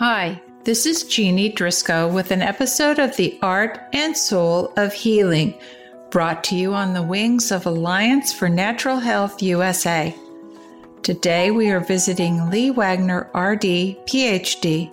[0.00, 5.52] Hi, this is Jeanne Drisko with an episode of The Art and Soul of Healing,
[6.08, 10.16] brought to you on the wings of Alliance for Natural Health USA.
[11.02, 14.90] Today we are visiting Leigh Wagner, RD, PhD.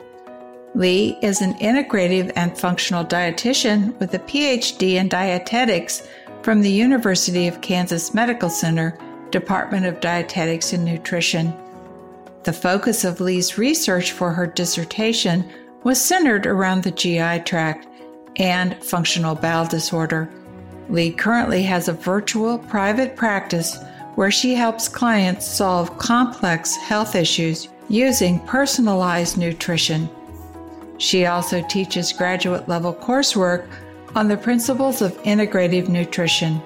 [0.75, 6.05] Leigh is an integrative and functional dietitian with a PhD in dietetics
[6.41, 8.99] from the University of Kansas Medical Center,
[9.31, 11.53] Department of Dietetics and Nutrition.
[12.43, 15.49] The focus of Leigh's research for her dissertation
[15.83, 17.87] was centered around the GI tract
[18.37, 20.29] and functional bowel disorder.
[20.89, 23.77] Leigh currently has a virtual private practice
[24.15, 30.10] where she helps clients solve complex health issues using personalized nutrition.
[30.97, 33.67] She also teaches graduate level coursework
[34.16, 36.61] on the principles of integrative nutrition.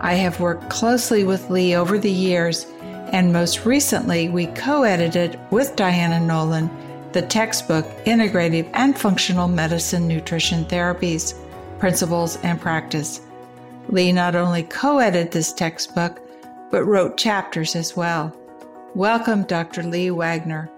[0.00, 2.66] I have worked closely with Leigh over the years
[3.12, 6.70] and most recently, we co edited with Diana Noland
[7.12, 11.34] the textbook Integrative and Functional Medicine Nutrition Therapies
[11.78, 13.22] Principles and Practice.
[13.88, 16.20] Leigh not only co edited this textbook,
[16.70, 18.36] but wrote chapters as well.
[18.94, 19.82] Welcome, Dr.
[19.82, 20.70] Leigh Wagner.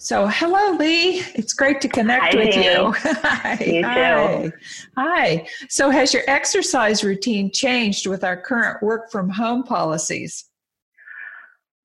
[0.00, 1.24] So, hello, Leigh.
[1.34, 2.92] It's great to connect Hi, with you.
[2.94, 3.64] Hi.
[3.64, 4.52] You Hi.
[4.96, 5.46] Hi.
[5.68, 10.44] So, has your exercise routine changed with our current work from home policies?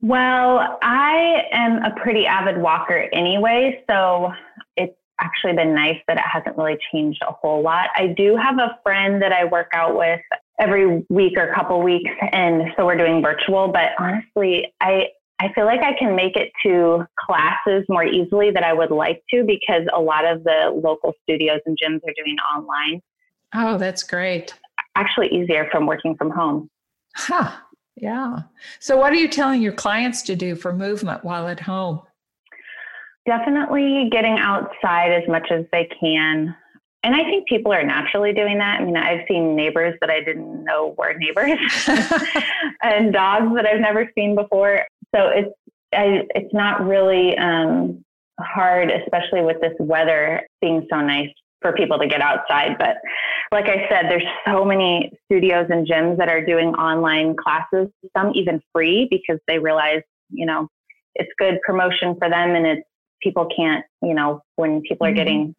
[0.01, 4.31] Well, I am a pretty avid walker anyway, so
[4.77, 7.89] it's actually been nice that it hasn't really changed a whole lot.
[7.95, 10.21] I do have a friend that I work out with
[10.59, 13.69] every week or couple weeks, and so we're doing virtual.
[13.69, 15.07] But honestly, I
[15.39, 19.23] I feel like I can make it to classes more easily than I would like
[19.31, 23.01] to because a lot of the local studios and gyms are doing online.
[23.53, 24.53] Oh, that's great.
[24.95, 26.69] Actually, easier from working from home.
[27.15, 27.51] Huh.
[27.95, 28.39] Yeah.
[28.79, 32.01] So, what are you telling your clients to do for movement while at home?
[33.25, 36.55] Definitely getting outside as much as they can.
[37.03, 38.79] And I think people are naturally doing that.
[38.79, 41.59] I mean, I've seen neighbors that I didn't know were neighbors
[42.81, 44.85] and dogs that I've never seen before.
[45.15, 45.53] So it's
[45.93, 48.03] I, it's not really um,
[48.39, 51.29] hard, especially with this weather being so nice
[51.61, 52.77] for people to get outside.
[52.77, 52.97] But
[53.51, 58.31] like I said, there's so many studios and gyms that are doing online classes, some
[58.35, 60.67] even free because they realize, you know,
[61.15, 62.81] it's good promotion for them and it's
[63.21, 65.15] people can't, you know, when people are Mhm.
[65.15, 65.55] getting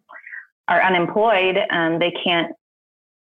[0.67, 2.55] are unemployed, um, they can't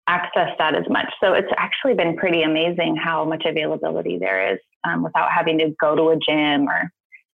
[0.09, 1.07] access that as much.
[1.23, 5.75] So it's actually been pretty amazing how much availability there is um, without having to
[5.81, 6.91] go to a gym or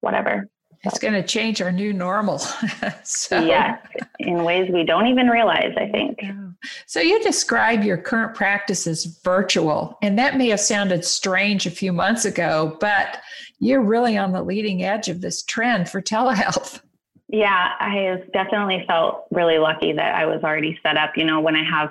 [0.01, 0.49] whatever.
[0.85, 2.39] It's going to change our new normal.
[3.05, 3.85] so, Yes,
[4.21, 6.21] in ways we don't even realize, I think.
[6.23, 6.51] Yeah.
[6.87, 11.71] So, you describe your current practice as virtual, and that may have sounded strange a
[11.71, 13.21] few months ago, but
[13.59, 16.81] you're really on the leading edge of this trend for telehealth.
[17.29, 21.17] Yeah, I have definitely felt really lucky that I was already set up.
[21.17, 21.91] You know, when I have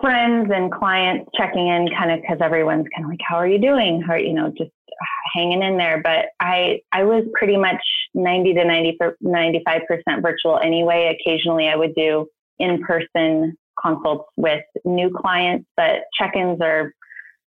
[0.00, 3.58] friends and clients checking in, kind of because everyone's kind of like, "How are you
[3.58, 4.70] doing?" How you know, just
[5.34, 6.00] hanging in there.
[6.02, 7.82] But I I was pretty much
[8.14, 11.16] ninety to 95 percent virtual anyway.
[11.18, 12.26] Occasionally, I would do
[12.58, 16.92] in person consults with new clients, but check-ins are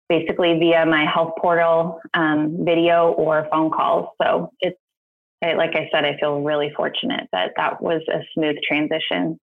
[0.09, 4.09] basically via my health portal, um, video or phone calls.
[4.23, 4.79] So it's
[5.43, 9.39] like I said, I feel really fortunate that that was a smooth transition.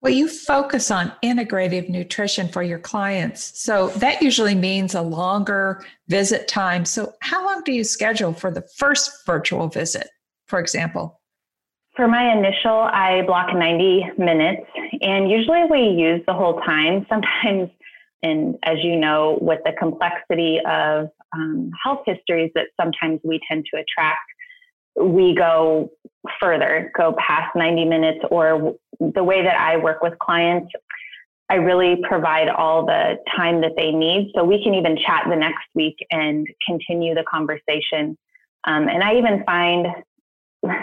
[0.00, 3.60] Well, you focus on integrative nutrition for your clients.
[3.60, 6.84] So that usually means a longer visit time.
[6.84, 10.08] So, how long do you schedule for the first virtual visit,
[10.46, 11.20] for example?
[11.96, 14.62] For my initial, I block 90 minutes,
[15.00, 17.04] and usually we use the whole time.
[17.10, 17.70] Sometimes,
[18.22, 23.66] and as you know, with the complexity of um, health histories that sometimes we tend
[23.74, 24.20] to attract,
[25.00, 25.90] we go
[26.40, 30.70] further, go past 90 minutes, or the way that I work with clients,
[31.50, 34.32] I really provide all the time that they need.
[34.34, 38.18] So we can even chat the next week and continue the conversation.
[38.64, 39.86] Um, and I even find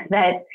[0.10, 0.46] that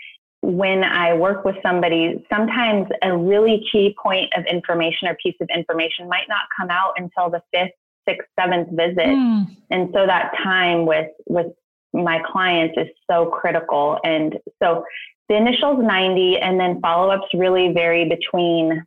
[0.42, 5.48] when I work with somebody, sometimes a really key point of information or piece of
[5.54, 7.74] information might not come out until the fifth,
[8.08, 9.06] sixth, seventh visit.
[9.06, 9.56] Mm.
[9.70, 11.48] And so that time with, with
[11.92, 13.98] my clients is so critical.
[14.04, 14.84] And so
[15.28, 18.84] the initials 90 and then follow-ups really vary between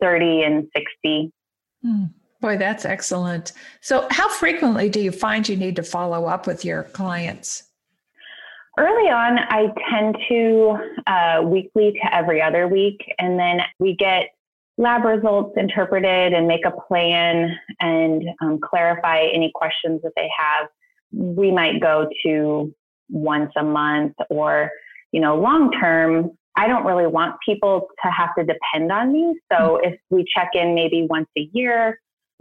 [0.00, 1.32] 30 and 60.
[1.84, 2.10] Mm.
[2.40, 3.52] Boy, that's excellent.
[3.80, 7.64] So, how frequently do you find you need to follow up with your clients?
[8.78, 14.28] Early on, I tend to uh, weekly to every other week, and then we get
[14.76, 20.68] lab results interpreted and make a plan and um, clarify any questions that they have.
[21.12, 22.74] We might go to
[23.08, 24.70] once a month or
[25.12, 29.38] you know, long term, I don't really want people to have to depend on me.
[29.50, 29.92] So mm-hmm.
[29.92, 31.98] if we check in maybe once a year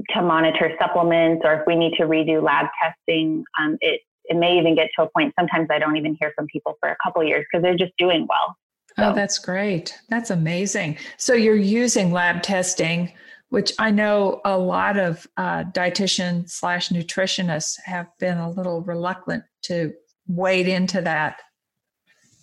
[0.09, 4.57] to monitor supplements, or if we need to redo lab testing, um, it it may
[4.57, 5.33] even get to a point.
[5.39, 8.25] Sometimes I don't even hear from people for a couple years because they're just doing
[8.27, 8.57] well.
[8.97, 9.09] So.
[9.09, 9.97] Oh, that's great.
[10.09, 10.97] That's amazing.
[11.17, 13.11] So you're using lab testing,
[13.49, 19.43] which I know a lot of uh, dietitians slash nutritionists have been a little reluctant
[19.63, 19.93] to
[20.27, 21.41] wade into that.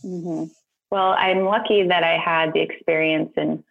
[0.05, 0.45] Mm-hmm.
[0.91, 3.65] Well, I'm lucky that I had the experience in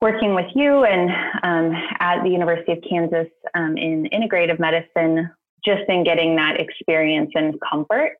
[0.00, 1.10] working with you and
[1.42, 5.30] um, at the University of Kansas um, in integrative medicine,
[5.64, 8.12] just in getting that experience and comfort.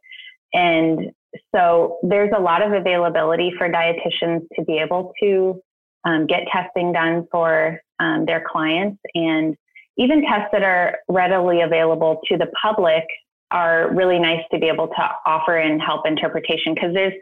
[0.52, 1.12] And
[1.54, 5.62] so there's a lot of availability for dietitians to be able to
[6.04, 9.00] um, get testing done for um, their clients.
[9.14, 9.56] And
[9.96, 13.04] even tests that are readily available to the public
[13.50, 17.14] are really nice to be able to offer and help interpretation because there's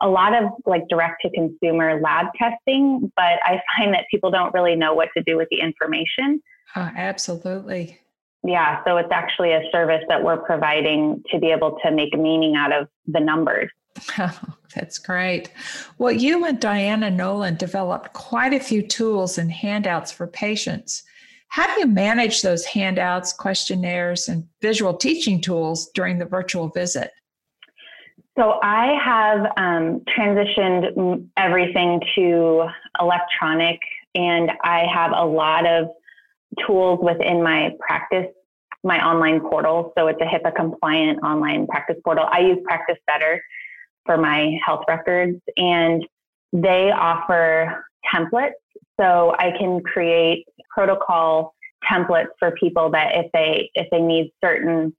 [0.00, 4.52] a lot of like direct to consumer lab testing, but I find that people don't
[4.54, 6.42] really know what to do with the information.
[6.74, 7.98] Uh, absolutely.
[8.44, 12.54] Yeah, so it's actually a service that we're providing to be able to make meaning
[12.54, 13.70] out of the numbers.
[14.18, 14.40] Oh,
[14.74, 15.50] that's great.
[15.98, 21.02] Well, you and Diana Noland developed quite a few tools and handouts for patients.
[21.48, 27.10] How do you manage those handouts, questionnaires, and visual teaching tools during the virtual visit?
[28.38, 32.68] So I have um, transitioned everything to
[33.00, 33.80] electronic,
[34.14, 35.88] and I have a lot of
[36.66, 38.26] tools within my practice,
[38.84, 39.92] my online portal.
[39.98, 42.26] So it's a HIPAA compliant online practice portal.
[42.30, 43.42] I use Practice Better
[44.08, 46.02] for my health records, and
[46.52, 48.52] they offer templates.
[48.98, 51.54] So I can create protocol
[51.88, 54.96] templates for people that if they if they need certain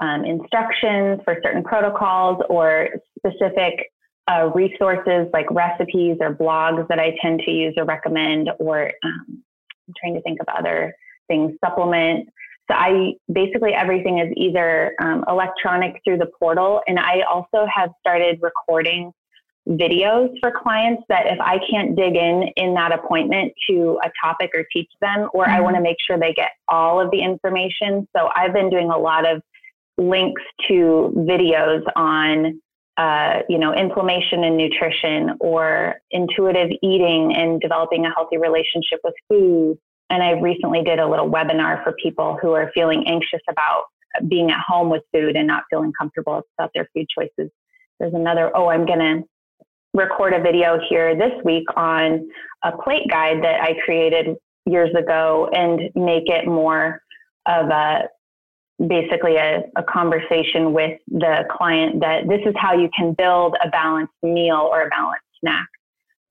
[0.00, 3.74] um, instructions for certain protocols or specific
[4.28, 9.42] uh, resources like recipes or blogs that I tend to use or recommend, or um,
[9.88, 10.94] I'm trying to think of other
[11.28, 12.28] things, supplement.
[12.70, 17.90] So I basically everything is either um, electronic through the portal, and I also have
[17.98, 19.12] started recording
[19.68, 24.50] videos for clients that if I can't dig in in that appointment to a topic
[24.54, 25.52] or teach them, or mm-hmm.
[25.52, 28.06] I want to make sure they get all of the information.
[28.16, 29.42] So I've been doing a lot of
[29.98, 32.60] links to videos on
[32.98, 39.14] uh, you know inflammation and nutrition or intuitive eating and developing a healthy relationship with
[39.28, 39.76] food
[40.10, 43.84] and i recently did a little webinar for people who are feeling anxious about
[44.28, 47.50] being at home with food and not feeling comfortable about their food choices
[47.98, 49.22] there's another oh i'm going to
[49.92, 52.28] record a video here this week on
[52.64, 54.36] a plate guide that i created
[54.66, 57.00] years ago and make it more
[57.46, 58.08] of a
[58.86, 63.68] basically a, a, conversation with the client that this is how you can build a
[63.68, 65.68] balanced meal or a balanced snack.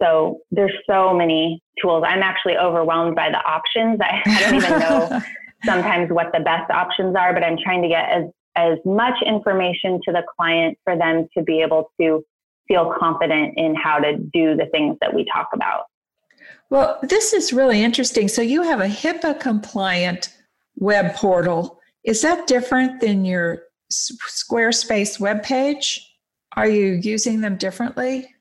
[0.01, 2.03] So there's so many tools.
[2.05, 3.99] I'm actually overwhelmed by the options.
[4.01, 5.21] I, I don't even know
[5.65, 8.23] sometimes what the best options are, but I'm trying to get as,
[8.55, 12.23] as much information to the client for them to be able to
[12.67, 15.85] feel confident in how to do the things that we talk about.
[16.69, 18.27] Well, this is really interesting.
[18.27, 20.33] So you have a HIPAA compliant
[20.77, 26.05] web portal is that different than your Squarespace web page?
[26.55, 28.33] Are you using them differently?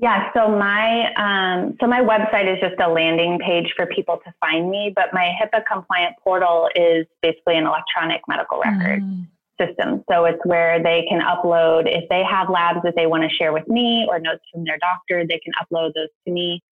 [0.00, 4.32] Yeah, so my um, so my website is just a landing page for people to
[4.40, 9.26] find me, but my HIPAA compliant portal is basically an electronic medical record mm.
[9.60, 10.04] system.
[10.08, 13.52] So it's where they can upload if they have labs that they want to share
[13.52, 16.62] with me or notes from their doctor, they can upload those to me.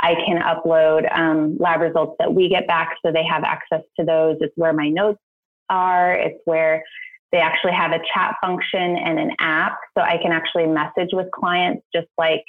[0.00, 4.04] I can upload um, lab results that we get back, so they have access to
[4.04, 4.36] those.
[4.40, 5.20] It's where my notes
[5.70, 6.12] are.
[6.12, 6.84] It's where
[7.32, 9.78] they actually have a chat function and an app.
[9.96, 12.44] So I can actually message with clients just like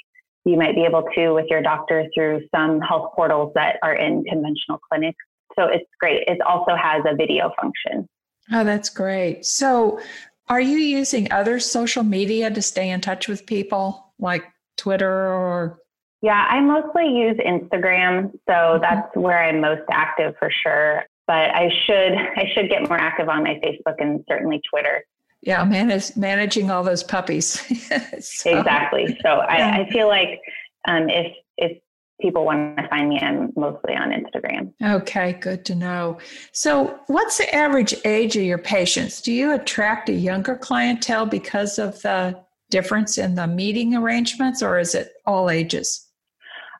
[0.46, 4.24] you might be able to with your doctor through some health portals that are in
[4.24, 5.18] conventional clinics.
[5.58, 6.24] So it's great.
[6.26, 8.08] It also has a video function.
[8.52, 9.44] Oh, that's great.
[9.44, 10.00] So
[10.48, 14.44] are you using other social media to stay in touch with people like
[14.76, 15.78] Twitter or?
[16.22, 18.32] Yeah, I mostly use Instagram.
[18.46, 18.82] So mm-hmm.
[18.82, 23.28] that's where I'm most active for sure but I should I should get more active
[23.28, 25.04] on my Facebook and certainly Twitter.
[25.46, 27.60] Yeah, manage, managing all those puppies.
[28.20, 29.16] so, exactly.
[29.22, 30.40] So I, I feel like
[30.88, 31.78] um, if if
[32.20, 34.72] people want to find me, I'm mostly on Instagram.
[34.82, 36.18] Okay, good to know.
[36.52, 39.20] So, what's the average age of your patients?
[39.22, 44.80] Do you attract a younger clientele because of the difference in the meeting arrangements, or
[44.80, 46.08] is it all ages?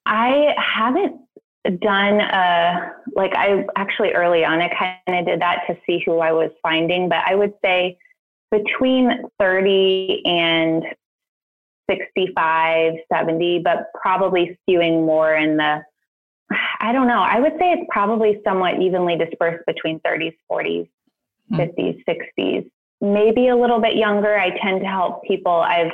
[0.06, 1.20] I haven't
[1.80, 6.18] done a like I actually early on I kind of did that to see who
[6.18, 7.98] I was finding, but I would say
[8.50, 10.84] between 30 and
[11.90, 15.82] 65, 70, but probably skewing more in the,
[16.80, 20.88] I don't know, I would say it's probably somewhat evenly dispersed between 30s, 40s,
[21.52, 21.56] mm.
[21.56, 22.70] 50s, 60s.
[23.00, 24.38] Maybe a little bit younger.
[24.38, 25.52] I tend to help people.
[25.52, 25.92] I've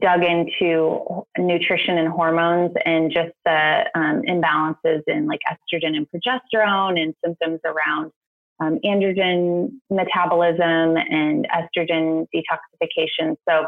[0.00, 7.00] dug into nutrition and hormones and just the um, imbalances in like estrogen and progesterone
[7.00, 8.10] and symptoms around
[8.60, 13.36] um, androgen metabolism and estrogen detoxification.
[13.48, 13.66] So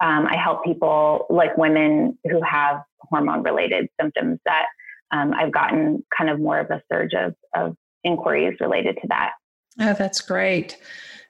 [0.00, 4.66] um, I help people like women who have hormone related symptoms that
[5.12, 9.32] um, I've gotten kind of more of a surge of, of inquiries related to that.
[9.80, 10.76] Oh, that's great.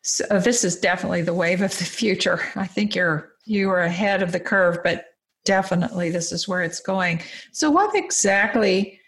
[0.02, 2.40] So this is definitely the wave of the future.
[2.56, 5.06] I think you're you are ahead of the curve, but
[5.44, 7.20] definitely this is where it's going.
[7.52, 8.98] So what exactly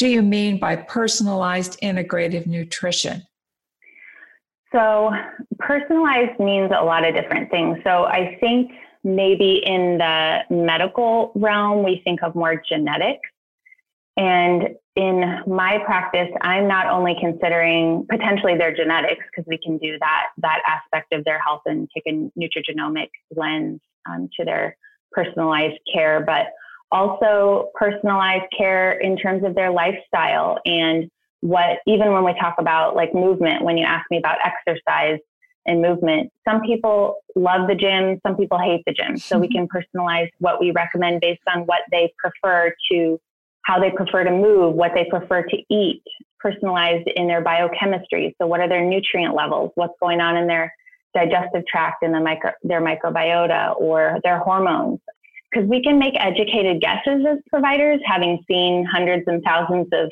[0.00, 3.22] do you mean by personalized integrative nutrition?
[4.72, 5.10] So,
[5.58, 7.76] personalized means a lot of different things.
[7.84, 8.70] So, I think
[9.04, 13.28] maybe in the medical realm, we think of more genetics.
[14.16, 19.98] And in my practice, I'm not only considering potentially their genetics because we can do
[19.98, 24.78] that that aspect of their health and take a nutrigenomic lens um, to their
[25.12, 26.46] personalized care, but
[26.92, 32.94] also personalized care in terms of their lifestyle and what even when we talk about
[32.94, 35.18] like movement when you ask me about exercise
[35.66, 39.16] and movement some people love the gym some people hate the gym.
[39.16, 43.20] So we can personalize what we recommend based on what they prefer to
[43.62, 46.02] how they prefer to move what they prefer to eat
[46.40, 48.34] personalized in their biochemistry.
[48.40, 49.70] So what are their nutrient levels?
[49.74, 50.72] What's going on in their
[51.14, 55.00] digestive tract and the micro, their microbiota or their hormones
[55.50, 60.08] because we can make educated guesses as providers having seen hundreds and thousands of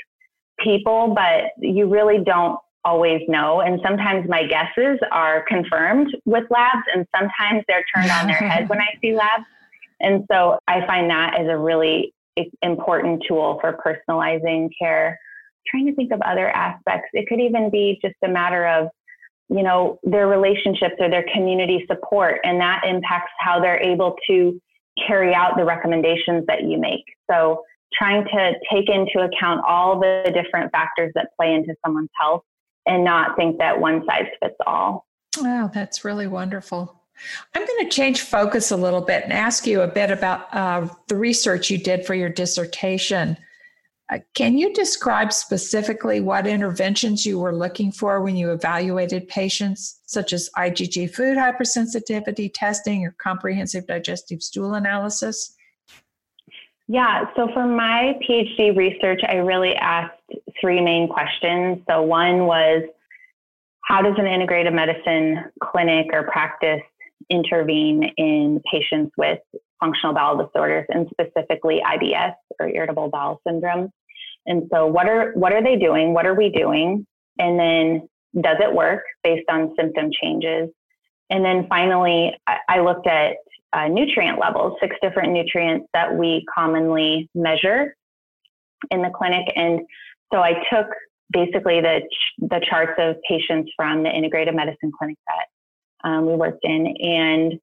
[0.59, 3.61] people, but you really don't always know.
[3.61, 8.69] And sometimes my guesses are confirmed with labs, and sometimes they're turned on their head
[8.69, 9.45] when I see labs.
[10.01, 12.15] And so I find that as a really
[12.63, 15.19] important tool for personalizing care.
[15.67, 17.09] Trying to think of other aspects.
[17.13, 18.89] It could even be just a matter of,
[19.51, 24.59] you know, their relationships or their community support, and that impacts how they're able to
[25.07, 27.05] carry out the recommendations that you make.
[27.31, 27.63] So
[27.93, 32.43] trying to take into account all the different factors that play into someone's health
[32.87, 35.07] and not think that one size fits all.
[35.41, 36.95] Wow, that's really wonderful.
[37.55, 40.89] I'm going to change focus a little bit and ask you a bit about uh,
[41.09, 43.37] the research you did for your dissertation.
[44.11, 50.01] Uh, can you describe specifically what interventions you were looking for when you evaluated patients,
[50.07, 55.55] such as IgG food hypersensitivity testing or comprehensive digestive stool analysis?
[56.87, 60.15] Yeah, so for my PhD research, I really asked
[60.59, 61.83] three main questions.
[61.87, 62.85] So, one was
[63.85, 66.81] how does an integrative medicine clinic or practice
[67.29, 69.39] intervene in patients with
[69.81, 73.91] functional bowel disorders and specifically IBS or irritable bowel syndrome?
[74.47, 76.15] And so, what are what are they doing?
[76.15, 77.07] What are we doing?
[77.39, 78.09] And then,
[78.41, 80.71] does it work based on symptom changes?
[81.31, 83.37] And then finally, I, I looked at
[83.73, 87.95] uh, nutrient levels, six different nutrients that we commonly measure
[88.91, 89.47] in the clinic.
[89.57, 89.81] And
[90.33, 90.87] so I took
[91.31, 92.01] basically the,
[92.39, 97.61] the charts of patients from the integrative medicine clinic that um, we worked in, and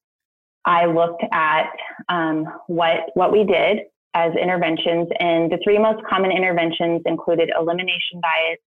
[0.65, 1.69] I looked at
[2.09, 3.79] um, what what we did
[4.15, 5.09] as interventions.
[5.19, 8.61] And the three most common interventions included elimination diets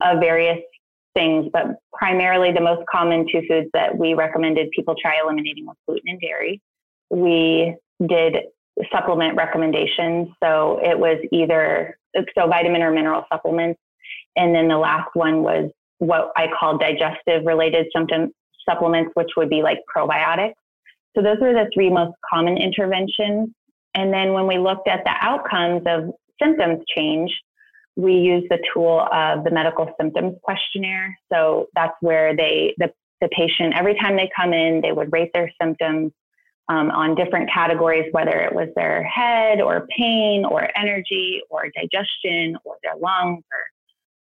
[0.00, 0.58] of various
[1.14, 5.76] things, but primarily the most common two foods that we recommended people try eliminating was
[5.86, 6.60] gluten and dairy.
[7.10, 7.76] We
[8.06, 8.36] did
[8.90, 10.28] supplement recommendations.
[10.42, 11.98] So it was either
[12.36, 13.80] so vitamin or mineral supplements.
[14.36, 18.32] And then the last one was what I call digestive related symptom
[18.68, 20.54] supplements, which would be like probiotics.
[21.16, 23.50] So those were the three most common interventions.
[23.94, 26.10] And then when we looked at the outcomes of
[26.40, 27.30] symptoms change,
[27.96, 31.18] we used the tool of the medical symptoms questionnaire.
[31.32, 35.30] So that's where they, the, the patient, every time they come in, they would rate
[35.34, 36.12] their symptoms
[36.68, 42.56] um, on different categories, whether it was their head or pain or energy or digestion
[42.64, 43.58] or their lungs or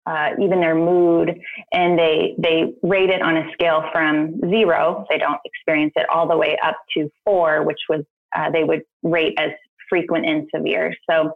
[0.06, 1.38] uh, even their mood.
[1.72, 6.28] And they, they rate it on a scale from zero, they don't experience it, all
[6.28, 8.04] the way up to four, which was
[8.36, 9.50] uh, they would rate as
[9.88, 10.94] frequent and severe.
[11.08, 11.32] So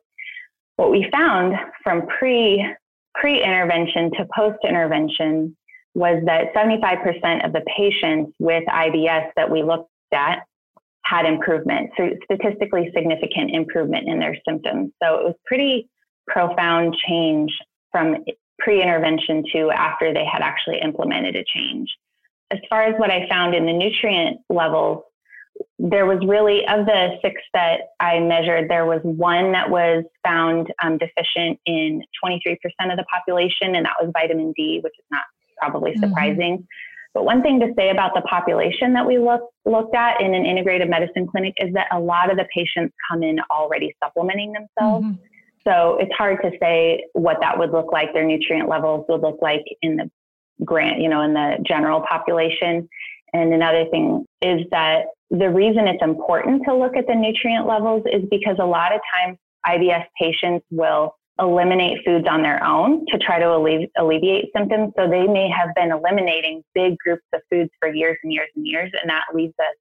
[0.77, 2.65] what we found from pre
[3.15, 5.57] pre intervention to post intervention
[5.95, 10.41] was that 75% of the patients with IBS that we looked at
[11.05, 14.91] had improvement, so statistically significant improvement in their symptoms.
[15.03, 15.89] So it was pretty
[16.27, 17.53] profound change
[17.93, 18.25] from
[18.65, 21.89] pre intervention to after they had actually implemented a change.
[22.51, 25.05] As far as what I found in the nutrient levels,
[25.79, 30.73] there was really, of the six that I measured, there was one that was found
[30.83, 32.57] um, deficient in 23%
[32.91, 35.23] of the population, and that was vitamin D, which is not
[35.59, 36.05] probably mm-hmm.
[36.05, 36.59] surprising.
[36.59, 36.65] Mm-hmm.
[37.15, 40.45] But one thing to say about the population that we look, looked at in an
[40.45, 45.07] integrative medicine clinic is that a lot of the patients come in already supplementing themselves.
[45.07, 45.23] Mm-hmm.
[45.67, 49.39] So it's hard to say what that would look like, their nutrient levels would look
[49.41, 50.11] like in the
[50.65, 52.89] grant, you know, in the general population.
[53.33, 58.05] And another thing is that the reason it's important to look at the nutrient levels
[58.13, 63.19] is because a lot of times IBS patients will eliminate foods on their own to
[63.19, 64.93] try to allevi- alleviate symptoms.
[64.97, 68.67] So they may have been eliminating big groups of foods for years and years and
[68.67, 69.75] years, and that leaves us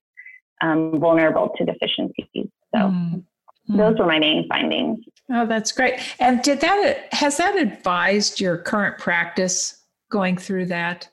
[0.62, 2.50] um, vulnerable to deficiencies.
[2.74, 3.24] So mm.
[3.68, 5.00] Those were my main findings.
[5.32, 6.00] Oh, that's great.
[6.20, 11.10] And did that has that advised your current practice going through that?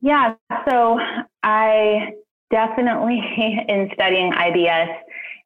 [0.00, 0.34] Yeah.
[0.68, 0.98] So
[1.42, 2.12] I
[2.50, 3.20] definitely
[3.68, 4.94] in studying IBS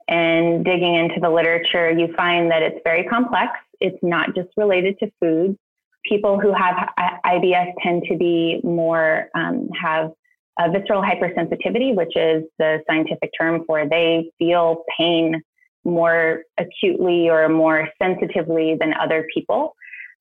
[0.08, 3.52] and digging into the literature, you find that it's very complex.
[3.80, 5.56] It's not just related to food.
[6.04, 6.88] People who have
[7.24, 10.10] IBS tend to be more, um, have
[10.58, 15.40] a visceral hypersensitivity, which is the scientific term for they feel pain
[15.84, 19.74] more acutely or more sensitively than other people.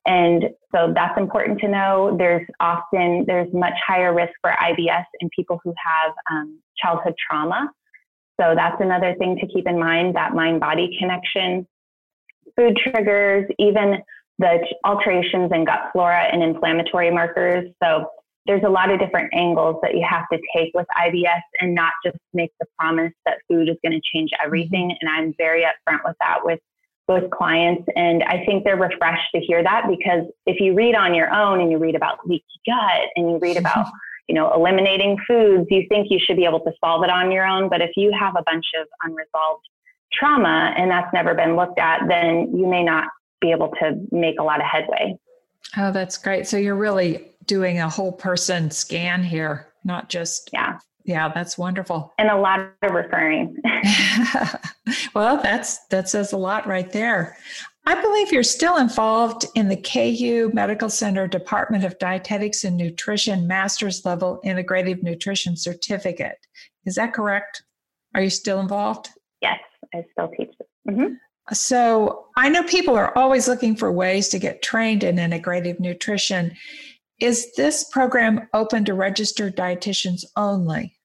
[0.06, 2.16] And so that's important to know.
[2.18, 7.70] There's often, there's much higher risk for IBS in people who have um, childhood trauma.
[8.40, 11.68] So that's another thing to keep in mind, that mind-body connection.
[12.56, 13.98] Food triggers, even
[14.40, 17.70] the alterations in gut flora and inflammatory markers.
[17.84, 18.08] So
[18.46, 21.94] there's a lot of different angles that you have to take with IBS and not
[22.04, 24.90] just make the promise that food is going to change everything.
[24.90, 25.08] Mm-hmm.
[25.08, 26.60] And I'm very upfront with that with
[27.08, 27.84] with clients.
[27.96, 31.60] And I think they're refreshed to hear that because if you read on your own
[31.60, 33.88] and you read about leaky gut and you read about,
[34.30, 37.46] you know, eliminating foods, you think you should be able to solve it on your
[37.46, 37.70] own.
[37.70, 39.68] But if you have a bunch of unresolved
[40.14, 43.06] trauma and that's never been looked at, then you may not
[43.42, 45.18] be able to make a lot of headway.
[45.78, 46.48] Oh, that's great.
[46.48, 50.80] So you're really doing a whole person scan here, not just yeah.
[51.04, 52.14] Yeah, that's wonderful.
[52.20, 53.58] And a lot of referring.
[55.16, 57.38] well, that's that says a lot right there.
[57.88, 63.48] I believe you're still involved in the KU Medical Center Department of Dietetics and Nutrition
[63.48, 66.38] Master's Level Integrative Nutrition Certificate.
[66.86, 67.64] Is that correct?
[68.14, 69.10] Are you still involved?
[69.42, 69.60] Yes,
[69.96, 70.54] I still teach.
[70.88, 71.16] Mm-hmm.
[71.54, 76.56] So I know people are always looking for ways to get trained in integrative nutrition.
[77.22, 80.98] Is this program open to registered dietitians only?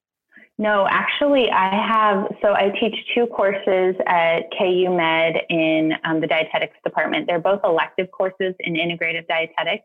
[0.58, 2.34] No, actually, I have.
[2.40, 7.26] So I teach two courses at KU Med in um, the dietetics department.
[7.26, 9.84] They're both elective courses in integrative dietetics.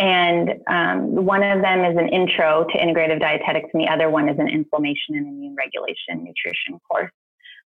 [0.00, 4.28] And um, one of them is an intro to integrative dietetics, and the other one
[4.28, 7.12] is an inflammation and immune regulation nutrition course.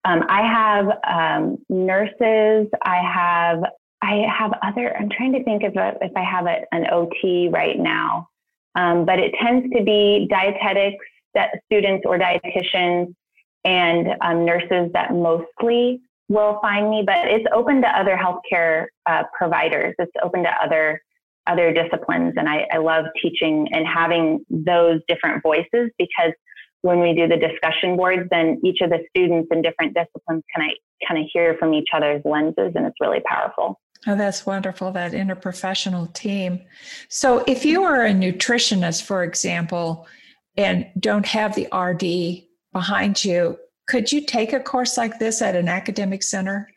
[0.05, 2.69] Um, I have um, nurses.
[2.83, 3.65] I have
[4.03, 4.97] I have other.
[4.97, 8.29] I'm trying to think of if I have a, an OT right now,
[8.75, 11.05] um, but it tends to be dietetics
[11.67, 13.15] students or dietitians
[13.65, 17.05] and um, nurses that mostly will find me.
[17.07, 19.95] But it's open to other healthcare uh, providers.
[19.99, 21.01] It's open to other
[21.47, 26.33] other disciplines, and I, I love teaching and having those different voices because
[26.83, 30.65] when we do the discussion boards, then each of the students in different disciplines can
[30.65, 30.75] I
[31.07, 33.81] kind of hear from each other's lenses, and it's really powerful.
[34.07, 36.61] Oh, that's wonderful, that interprofessional team.
[37.09, 40.07] So, if you were a nutritionist, for example,
[40.57, 45.55] and don't have the RD behind you, could you take a course like this at
[45.55, 46.69] an academic center?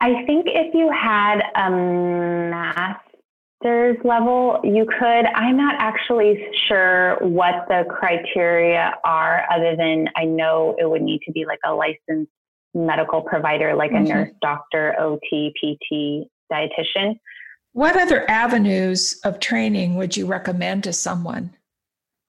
[0.00, 5.26] I think if you had a master's level, you could.
[5.26, 11.20] I'm not actually sure what the criteria are, other than I know it would need
[11.26, 12.32] to be like a licensed
[12.74, 14.06] medical provider, like mm-hmm.
[14.06, 17.18] a nurse, doctor, OT, PT, dietitian.
[17.72, 21.54] What other avenues of training would you recommend to someone?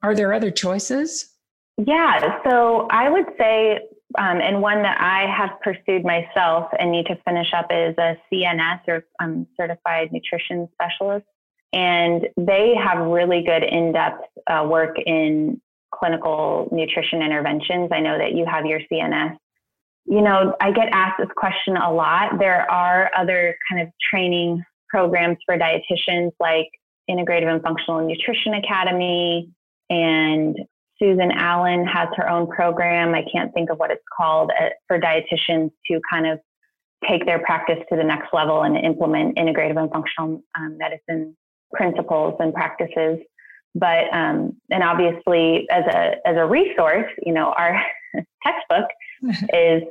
[0.02, 1.34] Are there other choices?
[1.78, 3.80] Yeah, so I would say,
[4.18, 8.16] um, and one that I have pursued myself and need to finish up is a
[8.32, 11.26] CNS or um, Certified Nutrition Specialist.
[11.74, 15.60] And they have really good in depth uh, work in
[15.94, 17.90] clinical nutrition interventions.
[17.92, 19.38] I know that you have your CNS
[20.06, 22.40] you know, I get asked this question a lot.
[22.40, 26.68] There are other kind of training programs for dietitians like
[27.10, 29.50] Integrative and Functional Nutrition Academy,
[29.90, 30.56] and
[31.00, 33.14] Susan Allen has her own program.
[33.14, 36.40] I can't think of what it's called uh, for dietitians to kind of
[37.10, 41.36] take their practice to the next level and implement integrative and functional um, medicine
[41.74, 43.20] principles and practices.
[43.76, 47.82] But um, and obviously, as a as a resource, you know, our
[48.46, 48.86] textbook
[49.54, 49.84] is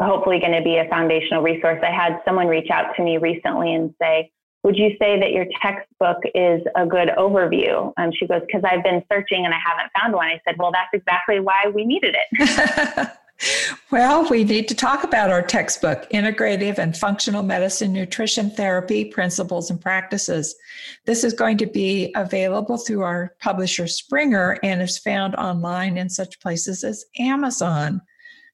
[0.00, 1.82] hopefully going to be a foundational resource.
[1.82, 4.30] I had someone reach out to me recently and say,
[4.62, 7.92] would you say that your textbook is a good overview?
[7.96, 10.26] And she goes, because I've been searching and I haven't found one.
[10.26, 13.08] I said, well, that's exactly why we needed it.
[13.92, 19.70] well, we need to talk about our textbook, Integrative and Functional Medicine Nutrition Therapy Principles
[19.70, 20.56] and Practices.
[21.04, 26.10] This is going to be available through our publisher Springer and is found online in
[26.10, 28.00] such places as Amazon.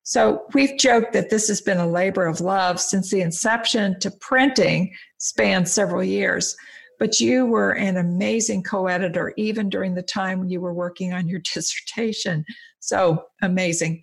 [0.04, 4.10] So we've joked that this has been a labor of love since the inception to
[4.10, 6.56] printing spanned several years.
[6.98, 11.28] But you were an amazing co editor, even during the time you were working on
[11.28, 12.44] your dissertation.
[12.80, 14.02] So amazing.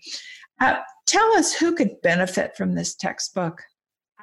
[0.61, 3.61] Uh, tell us who could benefit from this textbook.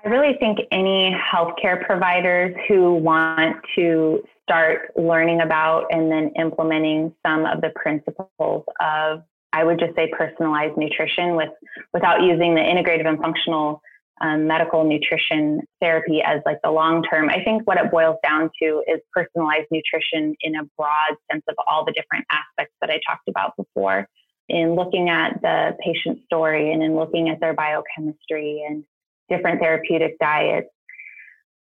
[0.04, 7.12] I really think any healthcare providers who want to start learning about and then implementing
[7.26, 9.22] some of the principles of
[9.56, 11.48] I would just say personalized nutrition with
[11.94, 13.80] without using the integrative and functional
[14.20, 17.30] um, medical nutrition therapy as like the long term.
[17.30, 21.54] I think what it boils down to is personalized nutrition in a broad sense of
[21.66, 24.06] all the different aspects that I talked about before.
[24.50, 28.84] In looking at the patient story and in looking at their biochemistry and
[29.30, 30.68] different therapeutic diets,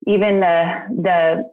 [0.08, 0.56] even the
[0.90, 1.50] the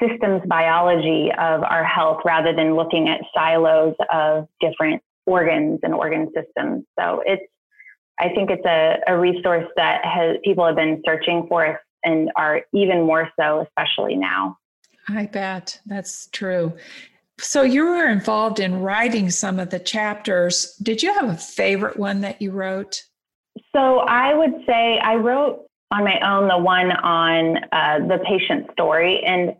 [0.00, 6.30] systems biology of our health rather than looking at silos of different organs and organ
[6.34, 6.84] systems.
[6.98, 7.42] So it's,
[8.18, 12.62] I think it's a, a resource that has, people have been searching for and are
[12.72, 14.58] even more so, especially now.
[15.08, 16.74] I bet that's true.
[17.38, 20.76] So you were involved in writing some of the chapters.
[20.82, 23.02] Did you have a favorite one that you wrote?
[23.74, 28.70] So I would say I wrote on my own the one on uh, the patient
[28.72, 29.22] story.
[29.26, 29.54] And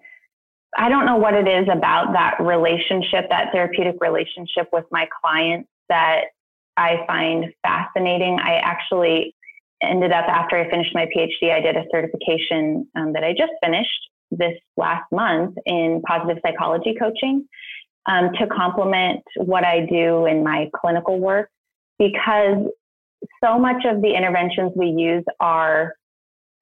[0.76, 5.68] I don't know what it is about that relationship, that therapeutic relationship with my clients
[5.88, 6.22] that
[6.76, 8.38] I find fascinating.
[8.40, 9.34] I actually
[9.82, 13.52] ended up, after I finished my PhD, I did a certification um, that I just
[13.62, 13.90] finished
[14.30, 17.46] this last month in positive psychology coaching
[18.06, 21.50] um, to complement what I do in my clinical work
[21.98, 22.66] because
[23.44, 25.94] so much of the interventions we use are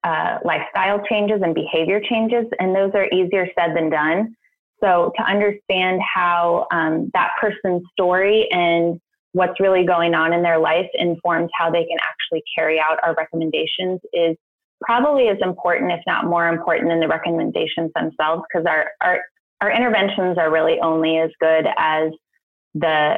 [0.03, 4.35] uh, lifestyle changes and behavior changes, and those are easier said than done.
[4.83, 8.99] So to understand how um, that person's story and
[9.33, 13.13] what's really going on in their life informs how they can actually carry out our
[13.15, 14.35] recommendations is
[14.81, 19.21] probably as important, if not more important, than the recommendations themselves, because our, our
[19.61, 22.11] our interventions are really only as good as
[22.73, 23.17] the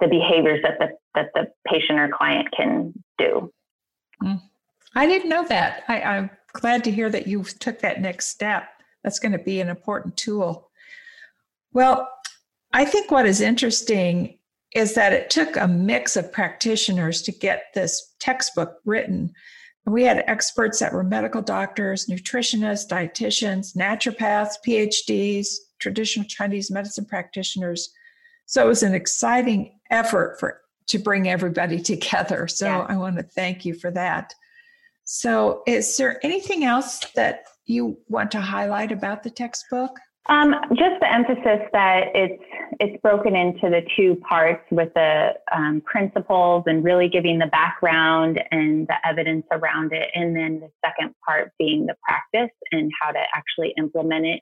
[0.00, 3.50] the behaviors that the that the patient or client can do.
[4.22, 4.40] Mm.
[4.94, 5.82] I didn't know that.
[5.88, 8.64] I, I'm glad to hear that you took that next step.
[9.02, 10.70] That's going to be an important tool.
[11.72, 12.08] Well,
[12.72, 14.38] I think what is interesting
[14.74, 19.32] is that it took a mix of practitioners to get this textbook written.
[19.86, 25.46] We had experts that were medical doctors, nutritionists, dietitians, naturopaths, PhDs,
[25.78, 27.92] traditional Chinese medicine practitioners.
[28.46, 32.48] So it was an exciting effort for to bring everybody together.
[32.48, 32.86] So yeah.
[32.88, 34.34] I want to thank you for that.
[35.04, 39.98] So, is there anything else that you want to highlight about the textbook?
[40.26, 42.42] Um, just the emphasis that it's
[42.80, 48.42] it's broken into the two parts with the um, principles and really giving the background
[48.50, 53.10] and the evidence around it, and then the second part being the practice and how
[53.10, 54.40] to actually implement it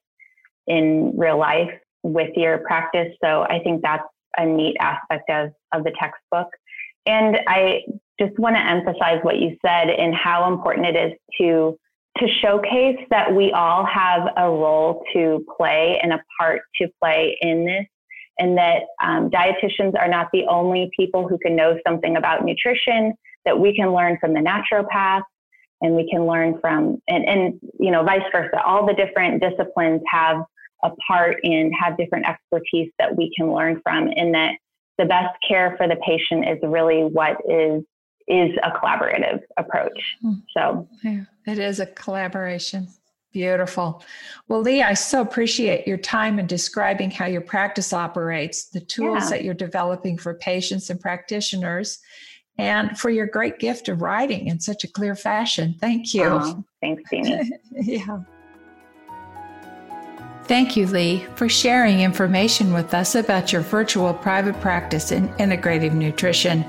[0.69, 1.73] in real life
[2.05, 3.13] with your practice.
[3.23, 4.05] So I think that's
[4.39, 6.47] a neat aspect of of the textbook.
[7.07, 7.83] And I
[8.21, 11.79] just want to emphasize what you said and how important it is to
[12.19, 17.39] to showcase that we all have a role to play and a part to play
[17.41, 17.87] in this
[18.39, 23.15] and that um, dietitians are not the only people who can know something about nutrition
[23.45, 25.23] that we can learn from the naturopath
[25.81, 28.63] and we can learn from and, and you know vice versa.
[28.65, 30.45] All the different disciplines have
[30.85, 34.53] a part and have different expertise that we can learn from and that
[34.99, 37.83] the best care for the patient is really what is
[38.29, 39.99] is a collaborative approach.
[40.23, 40.33] Hmm.
[40.57, 42.89] So yeah, it is a collaboration.
[43.33, 44.05] Beautiful.
[44.49, 49.25] Well, Leigh, I so appreciate your time in describing how your practice operates, the tools
[49.25, 49.31] yeah.
[49.31, 51.99] that you're developing for patients and practitioners,
[52.59, 55.77] and for your great gift of writing in such a clear fashion.
[55.81, 56.25] Thank you.
[56.25, 57.51] Oh, thanks, Amy.
[57.73, 58.19] yeah.
[60.53, 65.95] Thank you, Leigh, for sharing information with us about your virtual private practice in integrative
[65.95, 66.63] nutrition.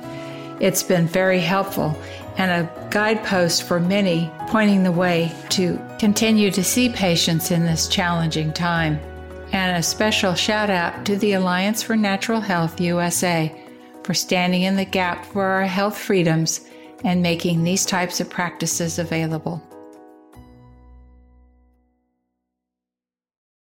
[0.62, 1.94] It's been very helpful
[2.38, 7.90] and a guidepost for many, pointing the way to continue to see patients in this
[7.90, 9.02] challenging time.
[9.52, 13.54] And a special shout out to the Alliance for Natural Health USA
[14.06, 16.70] for standing in the gap for our health freedoms
[17.04, 19.62] and making these types of practices available.